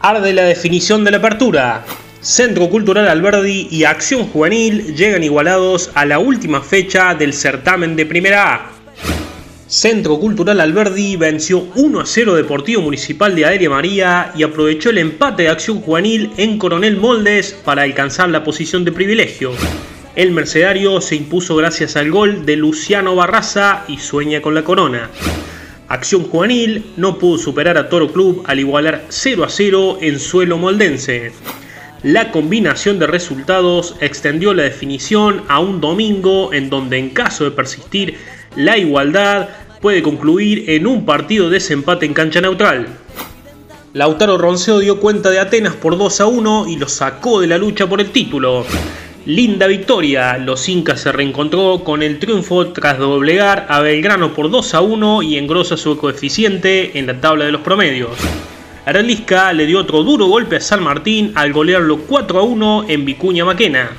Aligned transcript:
Arde 0.00 0.32
la 0.32 0.42
definición 0.42 1.04
de 1.04 1.10
la 1.10 1.16
apertura. 1.16 1.84
Centro 2.20 2.68
Cultural 2.68 3.08
Alberdi 3.08 3.68
y 3.70 3.84
Acción 3.84 4.26
Juvenil 4.26 4.94
llegan 4.94 5.24
igualados 5.24 5.90
a 5.94 6.04
la 6.04 6.18
última 6.18 6.62
fecha 6.62 7.14
del 7.14 7.32
certamen 7.32 7.96
de 7.96 8.06
Primera 8.06 8.54
A. 8.54 8.70
Centro 9.66 10.18
Cultural 10.18 10.60
Alberdi 10.60 11.16
venció 11.16 11.66
1 11.74 12.00
a 12.00 12.06
0 12.06 12.34
Deportivo 12.34 12.82
Municipal 12.82 13.34
de 13.34 13.46
Aérea 13.46 13.70
María 13.70 14.32
y 14.36 14.42
aprovechó 14.42 14.90
el 14.90 14.98
empate 14.98 15.44
de 15.44 15.48
Acción 15.48 15.80
Juvenil 15.80 16.30
en 16.36 16.58
Coronel 16.58 16.96
Moldes 16.96 17.52
para 17.64 17.82
alcanzar 17.82 18.28
la 18.28 18.44
posición 18.44 18.84
de 18.84 18.92
privilegio. 18.92 19.52
El 20.14 20.30
Mercedario 20.30 21.00
se 21.00 21.16
impuso 21.16 21.56
gracias 21.56 21.96
al 21.96 22.10
gol 22.10 22.46
de 22.46 22.56
Luciano 22.56 23.16
Barraza 23.16 23.84
y 23.88 23.98
sueña 23.98 24.40
con 24.40 24.54
la 24.54 24.62
corona. 24.62 25.10
Acción 25.88 26.24
Juvenil 26.24 26.84
no 26.96 27.18
pudo 27.18 27.36
superar 27.36 27.76
a 27.76 27.88
Toro 27.88 28.10
Club 28.10 28.42
al 28.46 28.58
igualar 28.58 29.04
0 29.08 29.44
a 29.44 29.50
0 29.50 29.98
en 30.00 30.18
suelo 30.18 30.56
moldense. 30.56 31.32
La 32.02 32.30
combinación 32.30 32.98
de 32.98 33.06
resultados 33.06 33.94
extendió 34.00 34.54
la 34.54 34.62
definición 34.62 35.42
a 35.48 35.60
un 35.60 35.80
domingo 35.80 36.52
en 36.52 36.70
donde 36.70 36.98
en 36.98 37.10
caso 37.10 37.44
de 37.44 37.50
persistir 37.50 38.16
la 38.56 38.78
igualdad 38.78 39.48
puede 39.80 40.02
concluir 40.02 40.70
en 40.70 40.86
un 40.86 41.04
partido 41.04 41.50
de 41.50 41.54
desempate 41.54 42.06
en 42.06 42.14
cancha 42.14 42.40
neutral. 42.40 42.86
Lautaro 43.92 44.38
Ronceo 44.38 44.80
dio 44.80 44.98
cuenta 44.98 45.30
de 45.30 45.38
Atenas 45.38 45.74
por 45.74 45.98
2 45.98 46.20
a 46.20 46.26
1 46.26 46.68
y 46.68 46.76
lo 46.76 46.88
sacó 46.88 47.40
de 47.40 47.46
la 47.46 47.58
lucha 47.58 47.86
por 47.86 48.00
el 48.00 48.10
título. 48.10 48.64
Linda 49.26 49.66
victoria, 49.66 50.36
los 50.36 50.68
Incas 50.68 51.00
se 51.00 51.10
reencontró 51.10 51.82
con 51.82 52.02
el 52.02 52.18
triunfo 52.18 52.72
tras 52.72 52.98
doblegar 52.98 53.64
a 53.70 53.80
Belgrano 53.80 54.34
por 54.34 54.50
2 54.50 54.74
a 54.74 54.82
1 54.82 55.22
y 55.22 55.38
engrosa 55.38 55.78
su 55.78 55.96
coeficiente 55.96 56.98
en 56.98 57.06
la 57.06 57.18
tabla 57.22 57.46
de 57.46 57.52
los 57.52 57.62
promedios. 57.62 58.10
Aralisca 58.84 59.50
le 59.54 59.64
dio 59.64 59.80
otro 59.80 60.02
duro 60.02 60.26
golpe 60.26 60.56
a 60.56 60.60
San 60.60 60.82
Martín 60.82 61.32
al 61.36 61.54
golearlo 61.54 62.00
4 62.00 62.38
a 62.38 62.42
1 62.42 62.84
en 62.88 63.06
Vicuña 63.06 63.46
Maquena. 63.46 63.92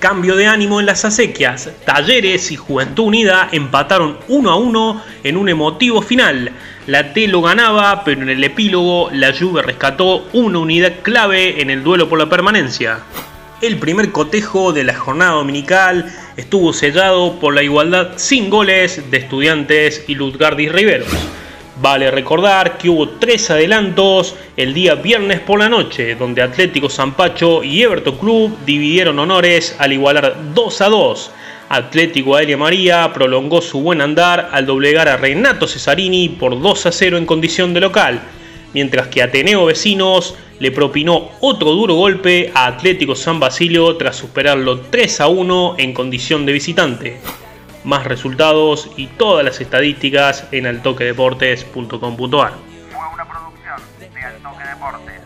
Cambio 0.00 0.34
de 0.34 0.48
ánimo 0.48 0.80
en 0.80 0.86
las 0.86 1.04
acequias. 1.04 1.70
Talleres 1.84 2.50
y 2.50 2.56
Juventud 2.56 3.04
Unida 3.04 3.50
empataron 3.52 4.18
1 4.26 4.50
a 4.50 4.56
1 4.56 5.02
en 5.22 5.36
un 5.36 5.48
emotivo 5.48 6.02
final. 6.02 6.50
La 6.88 7.12
T 7.12 7.28
lo 7.28 7.40
ganaba, 7.40 8.02
pero 8.02 8.22
en 8.22 8.30
el 8.30 8.42
epílogo 8.42 9.10
la 9.12 9.32
Juve 9.32 9.62
rescató 9.62 10.26
una 10.32 10.58
unidad 10.58 10.94
clave 11.02 11.62
en 11.62 11.70
el 11.70 11.84
duelo 11.84 12.08
por 12.08 12.18
la 12.18 12.28
permanencia. 12.28 12.98
El 13.60 13.76
primer 13.76 14.10
cotejo 14.10 14.72
de 14.72 14.84
la 14.84 14.94
jornada 14.94 15.32
dominical 15.32 16.10
estuvo 16.38 16.72
sellado 16.72 17.38
por 17.38 17.54
la 17.54 17.62
igualdad 17.62 18.12
sin 18.16 18.48
goles 18.48 19.10
de 19.10 19.18
Estudiantes 19.18 20.02
y 20.08 20.14
Lutgardis 20.14 20.72
Riveros. 20.72 21.10
Vale 21.82 22.10
recordar 22.10 22.78
que 22.78 22.88
hubo 22.88 23.10
tres 23.10 23.50
adelantos 23.50 24.34
el 24.56 24.72
día 24.72 24.94
viernes 24.94 25.40
por 25.40 25.58
la 25.58 25.68
noche, 25.68 26.14
donde 26.14 26.40
Atlético 26.40 26.88
Zampacho 26.88 27.62
y 27.62 27.82
Everton 27.82 28.16
Club 28.16 28.56
dividieron 28.64 29.18
honores 29.18 29.76
al 29.78 29.92
igualar 29.92 30.36
2 30.54 30.80
a 30.80 30.88
2. 30.88 31.30
Atlético 31.68 32.36
Aérea 32.36 32.56
María 32.56 33.12
prolongó 33.12 33.60
su 33.60 33.82
buen 33.82 34.00
andar 34.00 34.48
al 34.52 34.64
doblegar 34.64 35.06
a 35.06 35.18
Renato 35.18 35.68
Cesarini 35.68 36.30
por 36.30 36.58
2 36.58 36.86
a 36.86 36.92
0 36.92 37.18
en 37.18 37.26
condición 37.26 37.74
de 37.74 37.80
local, 37.80 38.22
mientras 38.72 39.08
que 39.08 39.22
Ateneo 39.22 39.66
Vecinos 39.66 40.34
le 40.58 40.70
propinó 40.70 41.30
otro 41.40 41.70
duro 41.72 41.94
golpe 41.94 42.52
a 42.54 42.66
Atlético 42.66 43.14
San 43.14 43.40
Basilio 43.40 43.96
tras 43.96 44.16
superarlo 44.16 44.80
3 44.80 45.20
a 45.20 45.28
1 45.28 45.76
en 45.78 45.94
condición 45.94 46.46
de 46.46 46.52
visitante 46.52 47.20
más 47.84 48.04
resultados 48.04 48.90
y 48.96 49.06
todas 49.06 49.44
las 49.44 49.60
estadísticas 49.60 50.46
en 50.52 50.66
altoquedeportes.com.ar. 50.66 52.52
Fue 52.90 53.00
una 53.14 53.28
producción 53.28 53.80
de 53.98 54.06
Altoque 54.24 54.64
Deportes. 54.64 55.20